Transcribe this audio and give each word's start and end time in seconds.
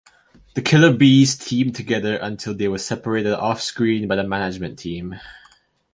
The 0.55 0.63
Killer 0.63 0.91
Bees 0.91 1.37
teamed 1.37 1.75
together 1.75 2.15
until 2.15 2.55
they 2.55 2.67
were 2.67 2.79
separated 2.79 3.33
off-screen 3.33 4.07
by 4.07 4.15
the 4.15 4.23
management 4.23 4.79
team. 4.79 5.19